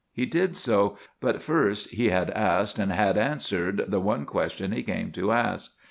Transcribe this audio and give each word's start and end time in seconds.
He 0.11 0.25
did 0.25 0.57
so; 0.57 0.97
but 1.19 1.43
first 1.43 1.89
he 1.91 2.09
had 2.09 2.31
asked 2.31 2.79
and 2.79 2.91
had 2.91 3.17
had 3.17 3.17
answered 3.19 3.85
the 3.89 3.99
one 4.01 4.25
question 4.25 4.71
he 4.71 4.81
came 4.81 5.11
to 5.11 5.31
ask. 5.31 5.73